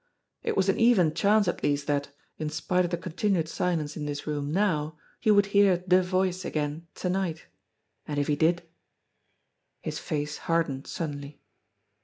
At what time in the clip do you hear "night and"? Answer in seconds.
7.11-8.17